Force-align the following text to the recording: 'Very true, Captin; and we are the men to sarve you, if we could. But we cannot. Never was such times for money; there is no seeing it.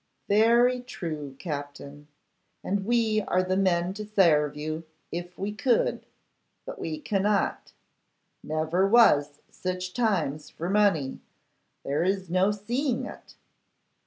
'Very 0.27 0.79
true, 0.81 1.35
Captin; 1.37 2.07
and 2.63 2.87
we 2.87 3.21
are 3.27 3.43
the 3.43 3.55
men 3.55 3.93
to 3.93 4.03
sarve 4.03 4.55
you, 4.57 4.83
if 5.11 5.37
we 5.37 5.51
could. 5.53 6.07
But 6.65 6.79
we 6.79 6.99
cannot. 6.99 7.73
Never 8.43 8.87
was 8.87 9.41
such 9.51 9.93
times 9.93 10.49
for 10.49 10.71
money; 10.71 11.19
there 11.85 12.03
is 12.03 12.31
no 12.31 12.49
seeing 12.49 13.05
it. 13.05 13.35